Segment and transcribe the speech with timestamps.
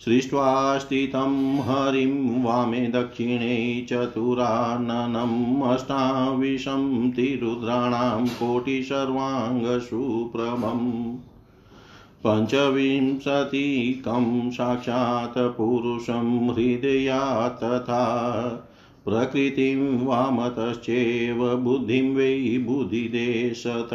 [0.00, 11.16] सृष्ट्वा स्थितं हरिं वामे दक्षिणे चतुराननम् अष्टाविशं तिरुद्राणां कोटिसर्वाङ्गसुप्रभम्
[12.26, 18.28] पञ्चविंशतिकं साक्षात् पुरुषं हृदया तथा
[19.04, 23.88] प्रकृतिं वामतश्चैव बुद्धिं वै बुद्धिदेशत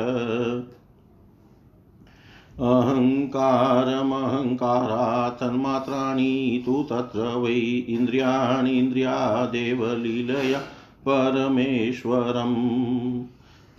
[2.61, 10.61] अहङ्कारमहङ्कारात् तन्मात्राणि तु तत्र वै इन्द्रियाणीन्द्रियादेव लीलया
[11.09, 13.23] परमेश्वरम्।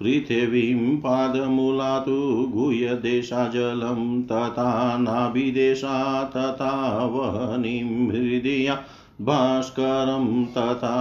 [0.01, 2.05] पृथिवीं पादमूला
[2.47, 8.79] गुह्यदेशाजलं तथा नाभिदेशा, तथा वहनिं हृदया
[9.21, 10.97] भास्करं, तथा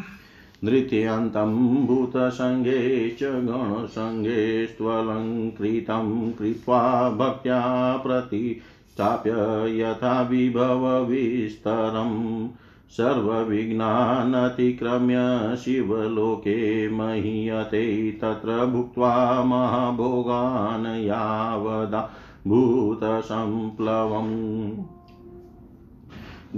[0.65, 12.47] नृत्यन्तं भूतसङ्गे च गणसङ्गे स्त्वलङ्कृतं कृत्वा भक्त्या प्रतिष्ठाप्य यथा विभवविस्तरम्
[12.89, 22.09] सर्वविघ्नानतिक्रम्य शिवलोके महीयते तत्र भुक्त्वा महाभोगान् यावदा
[22.47, 24.94] भूतसम्प्लवम्।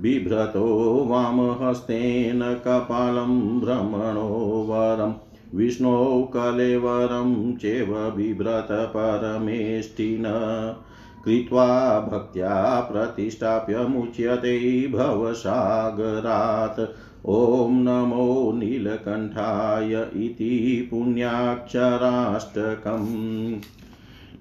[0.00, 0.66] बिभ्रतो
[1.08, 5.12] वामहस्तेन कपालं भ्रमणो वरं
[5.54, 10.24] विष्णो कलेवरं चेव बिभ्रत परमेष्टिन
[11.24, 16.80] कृत्वा भक्त्या प्रतिष्ठाप्य मुच्यते भवसागरात्।
[17.28, 23.56] ॐ नमो नीलकण्ठाय इति पुण्याक्षराष्टकम्।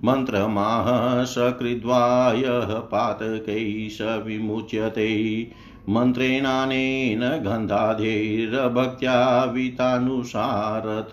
[0.03, 5.47] मन्त्रमाह सकृद्वायः पातकैः स विमुच्यते।
[5.89, 11.10] मन्त्रेणानेन गन्धाधैर्भक्त्या वितानुसारत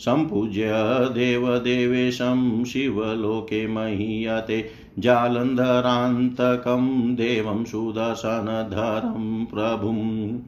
[0.00, 0.72] सम्पूज्य
[1.14, 10.38] देवदेवेशं शिवलोके महीयते जालन्धरान्तकं देवं सुदर्शनधरं प्रभुम्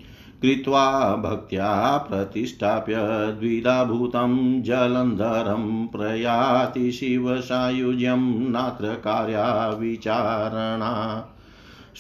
[0.43, 2.95] कृत्वा भक्त्या प्रतिष्ठाप्य
[3.41, 9.71] द्विधाभूतं जलन्धरं प्रयाति शिवसायुज्यं नात्र कार्या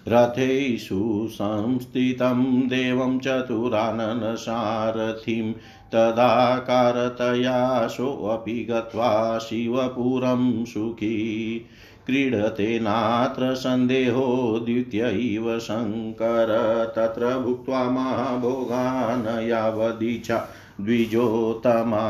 [0.09, 5.53] रथेषु संस्थितं देवं चतुराननसारथिं
[5.93, 11.65] तदाकारतया सोऽपि गत्वा शिवपुरं सुखी।
[12.07, 20.49] क्रीडते नात्र सन्देहो द्वितीयैव शङ्कर। तत्र भुक्त्वा महाभोगान् यावदीच्छा
[20.81, 22.07] द्विजोत्तमा।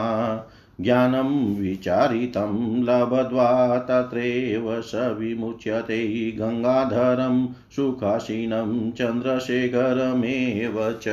[0.80, 11.04] ज्ञानं विचारितं लब्ध्वा तत्रैव स विमुच्यते गङ्गाधरं सुखासीनं चन्द्रशेखरमेव च।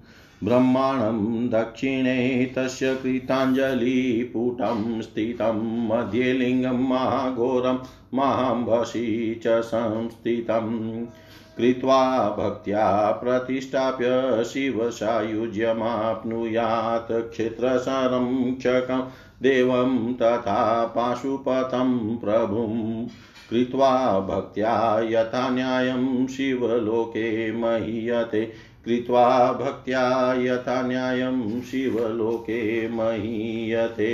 [0.43, 7.77] ब्रह्माणं दक्षिणे तस्य कृताञ्जलिपुटं स्थितं मध्ये लिङ्गं महाघोरं
[8.13, 11.05] महाम्भसि च संस्थितम्
[11.57, 19.07] कृत्वा भक्त्या प्रतिष्ठाप्य शिवसायुज्यमाप्नुयात् क्षेत्रसंरक्षकं
[19.41, 23.05] देवं तथा पाशुपतं प्रभुं
[23.49, 34.13] कृत्वा भक्त्या यथा न्यायं शिवलोके महीयते। कृत्वा भक्त्या यथा न्यायं शिवलोके महीयते।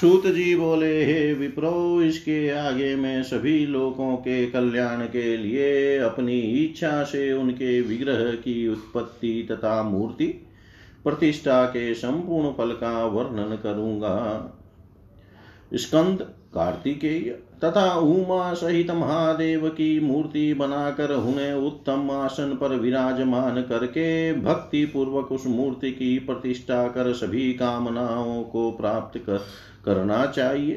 [0.00, 6.40] सूत जी बोले, हे विप्रो, इसके आगे मैं सभी लोगों के कल्याण के लिए अपनी
[6.40, 10.26] इच्छा से उनके विग्रह की उत्पत्ति तथा मूर्ति
[11.04, 14.16] प्रतिष्ठा के संपूर्ण फल का वर्णन करूँगा।
[15.74, 17.30] स्कंद कार्तिकेय
[17.64, 25.32] तथा उमा सहित महादेव की मूर्ति बनाकर उन्हें उत्तम आसन पर विराजमान करके भक्ति पूर्वक
[25.32, 29.38] उस मूर्ति की प्रतिष्ठा कर सभी कामनाओं को प्राप्त कर,
[29.84, 30.74] करना चाहिए।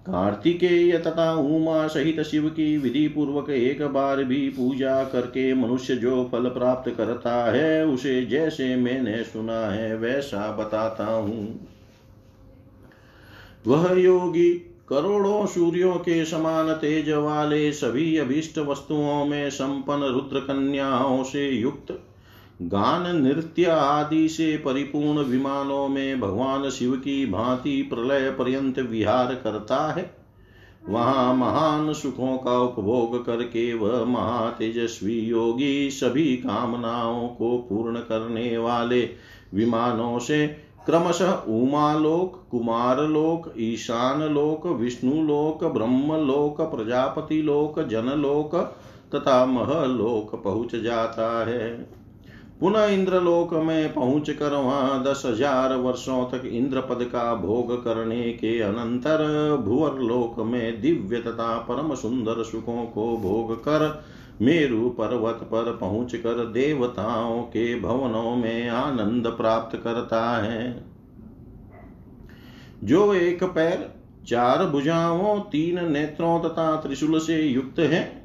[0.00, 6.28] कार्तिकेय तथा उमा सहित शिव की विधि पूर्वक एक बार भी पूजा करके मनुष्य जो
[6.32, 11.68] फल प्राप्त करता है, उसे जैसे मैंने सुना है वैसा बताता हूँ।
[13.66, 21.22] वह योगी करोड़ों सूर्यों के समान तेज वाले सभी अभिष्ट वस्तुओं में संपन्न रुद्र कन्याओं
[21.22, 21.92] से युक्त,
[22.62, 29.92] गान नृत्य आदि से परिपूर्ण विमानों में भगवान शिव की भांति प्रलय पर्यंत विहार करता
[29.92, 30.10] है।
[30.88, 39.00] वहाँ महान सुखों का उपभोग करके वह महातेजस्वी योगी सभी कामनाओं को पूर्ण करने वाले
[39.54, 47.40] विमानों से क्रमशः उमालोक, कुमारलोक, ईशानलोक, विष्णुलोक, ब्रह्मलोक प्रजापति
[47.90, 48.54] जनलोक
[49.14, 51.70] तथा महलोक पहुँच जाता है।
[52.60, 58.22] पुनः इंद्रलोक में पहुँच कर वहाँ दस हज़ार वर्षों तक इंद्र पद का भोग करने
[58.32, 59.24] के अनंतर
[59.64, 64.04] भुवर लोक में दिव्य तथा परम सुंदर सुखों को भोग कर
[64.42, 70.84] मेरु पर्वत पर पहुँच कर देवताओं के भवनों में आनंद प्राप्त करता है।
[72.84, 73.94] जो एक पैर,
[74.26, 78.22] चार भुजाओं, तीन नेत्रों तथा त्रिशूल से युक्त है,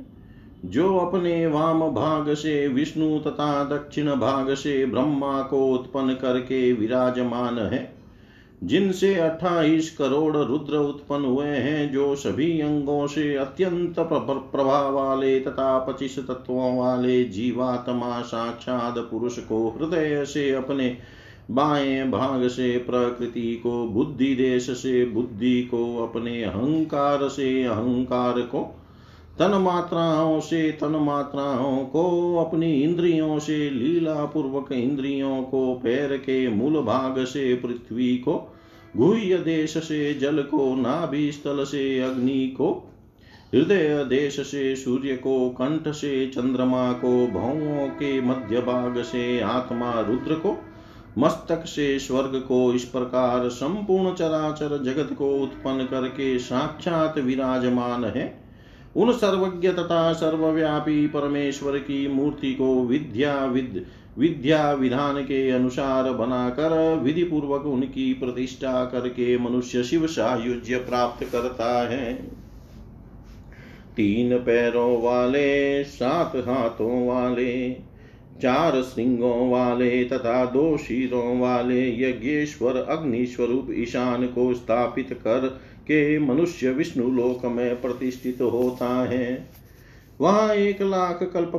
[0.65, 7.59] जो अपने वाम भाग से विष्णु तथा दक्षिण भाग से ब्रह्मा को उत्पन्न करके विराजमान
[7.59, 7.94] है।
[8.63, 15.79] जिनसे अट्ठाईस करोड़ रुद्र उत्पन्न हुए हैं, जो सभी अंगों से अत्यंत प्रभाव वाले तथा
[15.79, 20.97] पच्चीस तत्वों वाले जीवात्मा साक्षात पुरुष को हृदय से अपने
[21.51, 28.81] बाएँ भाग से, प्रकृति को बुद्धि देश से, बुद्धि को अपने अहंकार से, अहंकार को
[29.39, 36.49] तन मात्राओं से तन मात्राओं को, अपनी इंद्रियों से लीला पूर्वक इंद्रियों को, पैर के
[36.49, 38.51] मूल भाग से, पृथ्वी को,
[38.97, 42.91] गुह्य देश से, जल को, नाभि स्थल से, अग्नि को,
[43.53, 50.01] हृदय देश से, सूर्य को, कंठ से, चंद्रमा को भवों के मध्य भाग से, आत्मा
[50.01, 50.57] रुद्र को,
[51.17, 58.44] मस्तक से, स्वर्ग को, इस प्रकार संपूर्ण चराचर जगत को उत्पन्न करके साक्षात विराजमान है।
[58.95, 63.85] उन सर्वज्ञ तथा सर्वव्यापी परमेश्वर की मूर्ति को विद्या विद,
[64.17, 71.89] विद्या विधान के अनुसार बनाकर विधि पूर्वक उनकी प्रतिष्ठा करके मनुष्य शिव सायुज्य प्राप्त करता
[71.89, 72.13] है।
[73.97, 77.71] तीन पैरों वाले, सात हाथों वाले,
[78.41, 86.71] चार सिंगों वाले तथा दो शीरों वाले यज्ञेश्वर अग्निस्वरूप ईशान को स्थापित कर के मनुष्य
[86.71, 89.47] विष्णु लोक में प्रतिष्ठित होता है।
[90.21, 91.55] वहाँ एक लाख कल्प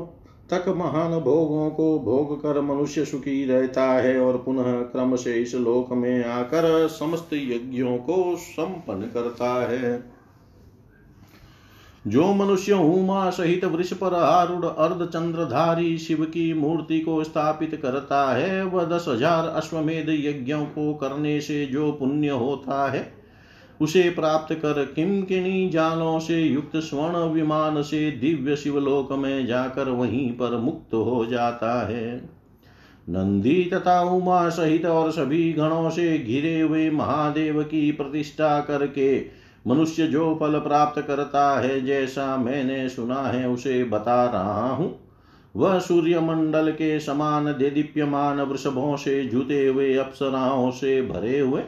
[0.51, 5.55] तक महान भोगों को भोग कर मनुष्य सुखी रहता है और पुनः क्रम से इस
[5.55, 10.03] लोक में आकर समस्त यज्ञों को संपन्न करता है।
[12.05, 18.25] जो मनुष्य उमा सहित वृक्ष पर आरूढ़ अर्ध चंद्रधारी शिव की मूर्ति को स्थापित करता
[18.33, 23.16] है, वह दस हज़ार अश्वमेध यज्ञों को करने से जो पुण्य होता है
[23.81, 30.31] उसे प्राप्त कर किमकिनी जालों से युक्त स्वर्ण विमान से दिव्य शिवलोक में जाकर वहीं
[30.33, 32.17] पर मुक्त हो जाता है।
[33.09, 39.19] नंदी तथा उमा सहित और सभी गणों से घिरे हुए महादेव की प्रतिष्ठा करके
[39.67, 44.95] मनुष्य जो फल प्राप्त करता है जैसा मैंने सुना है उसे बता रहा हूँ।
[45.57, 51.63] वह सूर्य मंडल के समान देदीप्यमान वृषभों से जुते हुए अप्सराओं से भरे हुए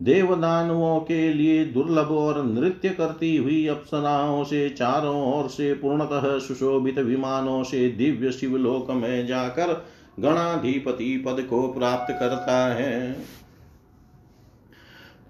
[0.00, 6.98] देवदानुओं के लिए दुर्लभ और नृत्य करती हुई अप्सराओं से, चारों ओर से, पूर्णतः सुशोभित
[6.98, 9.72] विमानों से दिव्य शिवलोक में जाकर
[10.20, 13.12] गणाधिपति पद को प्राप्त करता है।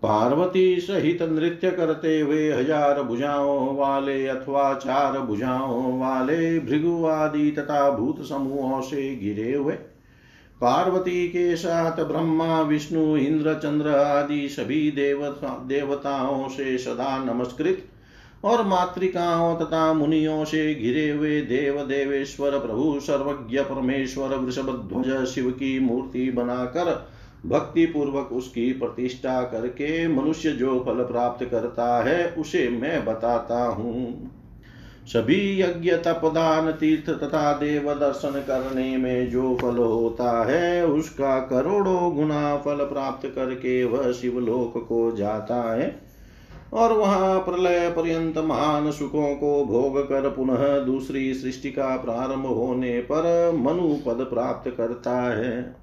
[0.03, 7.91] पार्वती सहित नृत्य करते हुए हज़ार भुजाओं वाले अथवा चार भुजाओं वाले भृगु आदि तथा
[7.91, 9.75] भूत समूहों से घिरे हुए
[10.61, 17.85] पार्वती के साथ ब्रह्मा, विष्णु, इंद्र, चंद्र आदि सभी देवता देवताओं से सदा नमस्कृत
[18.45, 25.51] और मातृकाओं तथा मुनियों से घिरे हुए देव देवेश्वर प्रभु, सर्वज्ञ परमेश्वर वृषभ ध्वज शिव
[25.51, 27.09] की मूर्ति बनाकर
[27.47, 34.31] भक्ति पूर्वक उसकी प्रतिष्ठा करके मनुष्य जो फल प्राप्त करता है, उसे मैं बताता हूँ।
[35.09, 42.15] सभी यज्ञ तपदान तीर्थ तथा देव दर्शन करने में जो फल होता है, उसका करोड़ों
[42.15, 45.89] गुना फल प्राप्त करके वह शिवलोक को जाता है
[46.73, 52.99] और वहाँ प्रलय पर्यंत महान सुखों को भोग कर पुनः दूसरी सृष्टि का प्रारंभ होने
[53.01, 55.77] पर मनु पद प्राप्त करता है।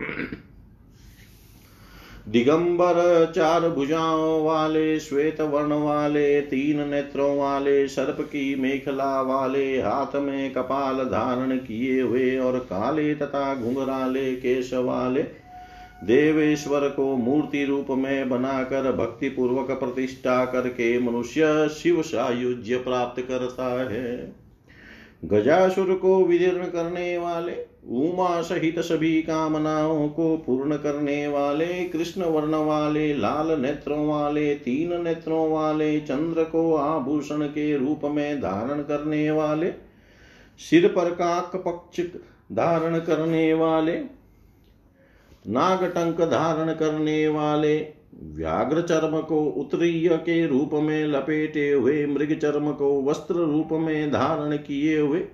[2.27, 10.15] दिगंबर चार भुजाओं वाले श्वेत वर्ण वाले, तीन नेत्रों वाले, सर्प की मेखला वाले, हाथ
[10.15, 15.23] में कपाल धारण किए हुए और काले तथा घुंघराले केश वाले
[16.03, 23.91] देवेश्वर को मूर्ति रूप में बनाकर भक्ति पूर्वक प्रतिष्ठा करके मनुष्य शिव सायुज्य प्राप्त करता
[23.91, 24.33] है।
[25.25, 32.55] गजासुर को विदीर्ण करने वाले उमा सहित सभी कामनाओं को पूर्ण करने वाले कृष्ण वर्ण
[32.55, 39.31] वाले लाल नेत्रों वाले तीन नेत्रों वाले चंद्र को आभूषण के रूप में धारण करने
[39.31, 39.71] वाले,
[40.59, 42.01] सिर पर काक पक्ष
[42.51, 43.97] धारण करने वाले,
[45.47, 47.77] नागटंक धारण करने वाले
[48.23, 54.11] व्याघ्र चर्म को उत्तरीय के रूप में लपेटे हुए मृग चर्म को वस्त्र रूप में
[54.11, 55.27] धारण किए हुए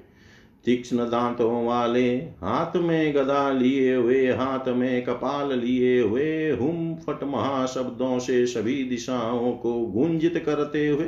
[0.65, 7.23] तीक्ष्ण दांतों वाले हाथ में गदा लिए हुए, हाथ में कपाल लिए हुए हुम फट
[7.23, 11.05] महाशब्दों से सभी दिशाओं को गुंजित करते हुए,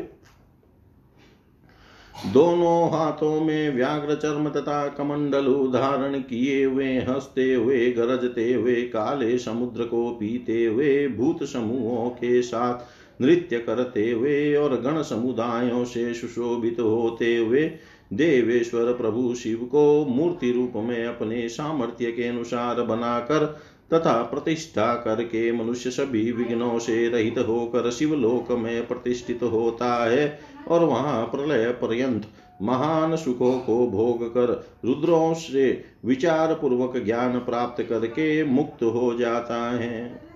[2.33, 9.37] दोनों हाथों में व्याघ्र चर्म तथा कमंडलु धारण किए हुए, हँसते हुए, गरजते हुए, काले
[9.37, 16.13] समुद्र को पीते हुए, भूत समूहों के साथ नृत्य करते हुए और गण समुदायों से
[16.13, 17.71] सुशोभित होते हुए
[18.13, 23.45] देवेश्वर प्रभु शिव को मूर्ति रूप में अपने सामर्थ्य के अनुसार बनाकर
[23.93, 30.83] तथा प्रतिष्ठा करके मनुष्य सभी विघ्नों से रहित होकर शिवलोक में प्रतिष्ठित होता है और
[30.83, 32.27] वहाँ प्रलय पर्यंत
[32.61, 39.71] महान सुखों को भोग कर रुद्रों से विचार पूर्वक ज्ञान प्राप्त करके मुक्त हो जाता
[39.71, 40.32] है।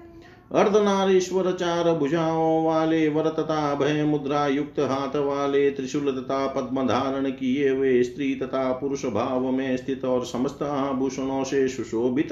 [0.51, 7.29] अर्धनारीश्वर चार भुजाओं वाले वर तथा भय मुद्रा युक्त हाथ वाले त्रिशूल तथा पद्म धारण
[7.29, 12.31] किए हुए स्त्री तथा पुरुष भाव में स्थित और समस्त आभूषणों से सुशोभित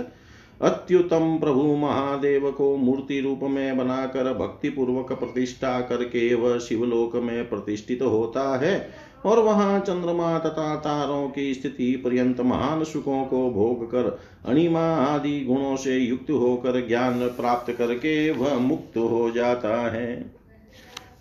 [0.61, 7.49] अत्युतम प्रभु महादेव को मूर्ति रूप में बनाकर भक्ति पूर्वक प्रतिष्ठा करके वह शिवलोक में
[7.49, 8.89] प्रतिष्ठित होता है।
[9.25, 15.39] और वहाँ चंद्रमा तथा तारों की स्थिति पर्यंत महान सुखों को भोग कर, अणिमा आदि
[15.41, 20.35] गुणों से युक्त होकर ज्ञान प्राप्त करके वह मुक्त हो जाता है।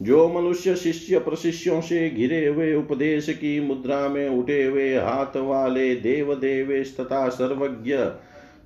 [0.03, 5.95] जो मनुष्य शिष्य प्रशिष्यों से घिरे हुए उपदेश की मुद्रा में उठे हुए हाथ वाले
[5.97, 7.95] देव देवेश तथा सर्वज्ञ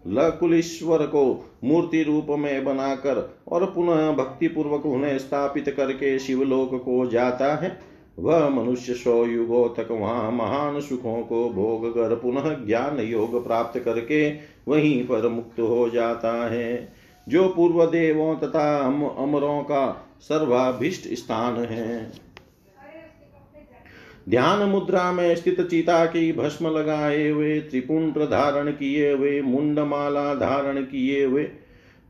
[0.06, 7.06] लकुलीश्वर को मूर्ति रूप में बनाकर और पुनः भक्ति पूर्वक उन्हें स्थापित करके शिवलोक को
[7.06, 13.00] जाता है वह मनुष्य सौ युगों तक वहाँ महान सुखों को भोग कर पुनः ज्ञान
[13.00, 14.30] योग प्राप्त करके
[14.68, 16.92] वहीं पर मुक्त हो जाता है।
[17.28, 18.78] जो पूर्व देवों तथा
[19.18, 22.12] अमरों का सर्वाभिष्ट स्थान है।
[24.28, 30.82] ध्यान मुद्रा में स्थित चिता की भस्म लगाए हुए त्रिपुंड धारण किए हुए, मुंडमाला धारण
[30.82, 31.50] किए हुए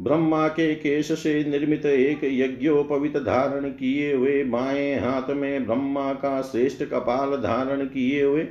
[0.03, 6.43] ब्रह्मा के केश से निर्मित एक यज्ञोपवित धारण किए हुए बाएँ हाथ में ब्रह्मा का
[6.43, 8.49] श्रेष्ठ कपाल धारण किए हुए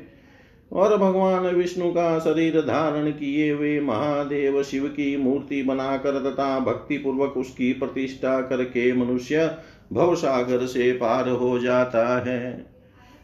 [0.74, 6.98] और भगवान विष्णु का शरीर धारण किए हुए महादेव शिव की मूर्ति बनाकर तथा भक्ति
[6.98, 9.58] पूर्वक उसकी प्रतिष्ठा करके मनुष्य
[9.94, 12.77] भवसागर से पार हो जाता है।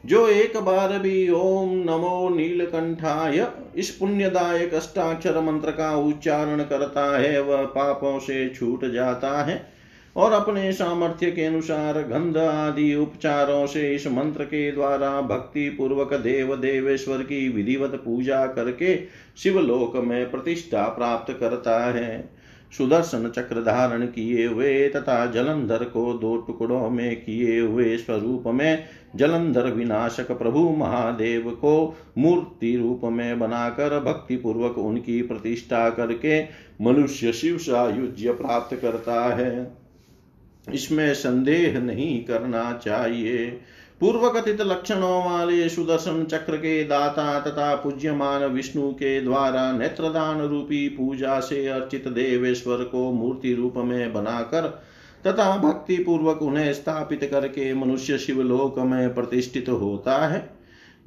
[0.04, 7.42] जो एक बार भी ओम नमो नीलकंठाय, इस पुण्यदायक अष्टाक्षर मंत्र का उच्चारण करता है,
[7.42, 9.74] वह पापों से छूट जाता है
[10.16, 16.14] और अपने सामर्थ्य के अनुसार गंध आदि उपचारों से इस मंत्र के द्वारा भक्ति पूर्वक
[16.14, 18.96] देव देवेश्वर की विधिवत पूजा करके
[19.38, 22.43] शिवलोक में प्रतिष्ठा प्राप्त करता है।
[22.78, 28.84] सुदर्शन चक्र धारण किए हुए तथा जलंधर को दो टुकड़ों में किए हुए स्वरूप में
[29.16, 36.44] जलंधर विनाशक प्रभु महादेव को मूर्ति रूप में बनाकर भक्ति पूर्वक उनकी प्रतिष्ठा करके
[36.82, 39.84] मनुष्य शिव सायुज्य प्राप्त करता है।
[40.74, 43.60] इसमें संदेह नहीं करना चाहिए।
[44.04, 50.88] पूर्व कथित लक्षणों वाले सुदर्शन चक्र के दाता तथा पूज्यमान विष्णु के द्वारा नेत्रदान रूपी
[50.90, 54.68] पूजा से अर्चित देवेश्वर को मूर्ति रूप में बनाकर
[55.28, 60.50] तथा भक्ति पूर्वक उन्हें स्थापित करके मनुष्य शिवलोक में प्रतिष्ठित होता है।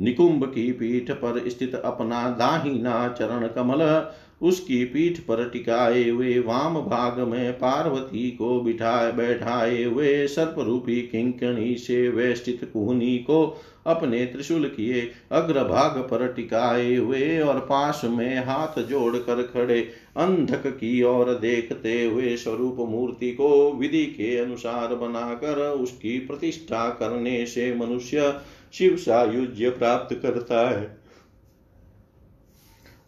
[0.01, 6.75] निकुंभ की पीठ पर स्थित अपना दाहिना चरण कमल उसकी पीठ पर टिकाए हुए वाम
[6.75, 14.25] भाग में पार्वती को बिठाए बैठाए हुए सर्प रूपी किंकणी से वेष्टित कुहनी को अपने
[14.27, 19.81] त्रिशूल किए अग्रभाग पर टिकाए हुए और पास में हाथ जोड़कर खड़े
[20.16, 27.46] अंधक की ओर देखते हुए स्वरूप मूर्ति को विधि के अनुसार बनाकर उसकी प्रतिष्ठा करने
[27.46, 28.40] से मनुष्य
[28.72, 31.06] शिव सायुज्य प्राप्त करता है।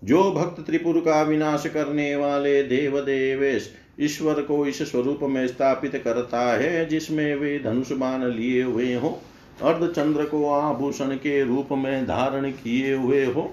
[0.04, 5.96] जो भक्त त्रिपुर का विनाश करने वाले देव देवेश ईश्वर को इस स्वरूप में स्थापित
[5.96, 9.20] करता है, जिसमें वे धनुष बाण लिए हुए हो,
[9.62, 13.52] अर्धचंद्र को आभूषण के रूप में धारण किए हुए हो,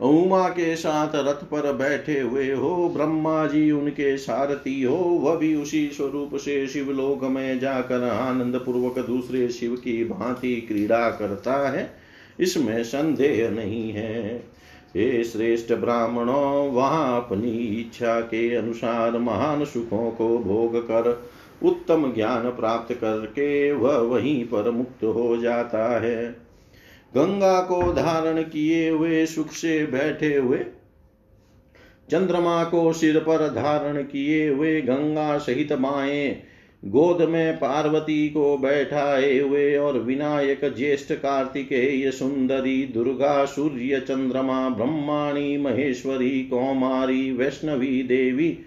[0.00, 5.54] उमा के साथ रथ पर बैठे हुए हो, ब्रह्मा जी उनके सारथी हो, वह भी
[5.54, 11.90] उसी स्वरूप से शिवलोक में जाकर आनंद पूर्वक दूसरे शिव की भांति क्रीड़ा करता है।
[12.40, 14.44] इसमें संदेह नहीं है।
[14.96, 17.50] हे श्रेष्ठ ब्राह्मणों, वहाँ अपनी
[17.80, 21.22] इच्छा के अनुसार महान सुखों को भोग कर,
[21.62, 26.26] उत्तम ज्ञान प्राप्त करके वह वहीं पर मुक्त हो जाता है।
[27.14, 30.58] गंगा को धारण किए हुए सुख से बैठे हुए,
[32.10, 36.42] चंद्रमा को सिर पर धारण किए हुए गंगा सहित माए
[36.84, 45.56] गोद में पार्वती को बैठाए हुए और विनायक ज्येष्ठ कार्तिकेय सुंदरी, दुर्गा, सूर्य, चंद्रमा, ब्रह्माणी,
[45.56, 48.58] महेश्वरी, कौमारी, वैष्णवी देवी,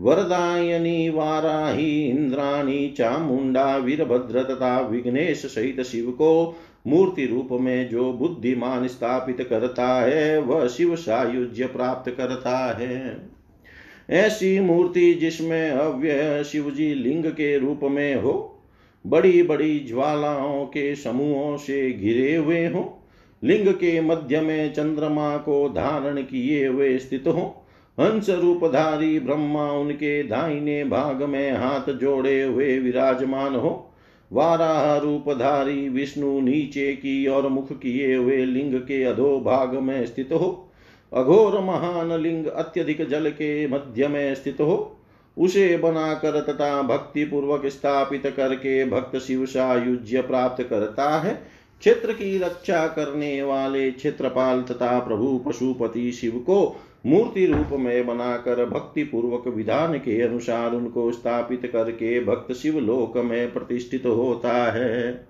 [0.00, 8.86] वरदायनी, वाराही, इंद्राणी, चामुंडा, वीरभद्र तथा विघ्नेश सहित शिव को मूर्ति रूप में जो बुद्धिमान
[8.86, 13.37] स्थापित करता है, वह शिव सायुज्य प्राप्त करता है।
[14.10, 18.54] ऐसी मूर्ति जिसमें अव्यय शिवजी लिंग के रूप में हो
[19.06, 23.08] बड़ी बड़ी ज्वालाओं के समूहों से घिरे हुए हो,
[23.44, 27.64] लिंग के मध्य में चंद्रमा को धारण किए हुए स्थित हो,
[28.00, 33.94] हंस रूपधारी ब्रह्मा उनके दाहिने भाग में हाथ जोड़े हुए विराजमान हो,
[34.32, 40.28] वाराह रूपधारी विष्णु नीचे की और मुख किए हुए लिंग के अधो भाग में स्थित
[40.32, 40.67] हो
[41.12, 44.96] अघोर महान लिंग अत्यधिक जल के मध्य में स्थित हो,
[45.36, 51.34] उसे बनाकर तथा भक्ति पूर्वक स्थापित करके भक्त शिव सायुज्य प्राप्त करता है।
[51.80, 58.64] क्षेत्र की रक्षा करने वाले क्षेत्रपाल तथा प्रभु पशुपति शिव को मूर्ति रूप में बनाकर
[58.64, 65.26] भक्ति पूर्वक विधान के अनुसार उनको स्थापित करके भक्त शिव लोक में प्रतिष्ठित होता है।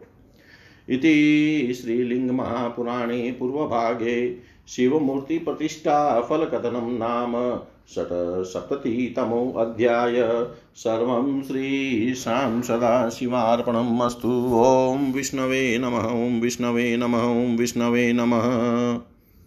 [0.89, 4.29] इति श्रीलिंग महापुराणे पूर्वभागे
[4.69, 16.41] शिवमूर्ति प्रतिष्ठा फल कथनम नाम षट् सप्ततितमोऽध्याय सर्वं श्रीशां सदाशिवार्पणम् अस्तु। ॐ विष्णवे नमः, ॐ
[16.41, 18.43] विष्णवे नमः, ॐ विष्णवे नमः।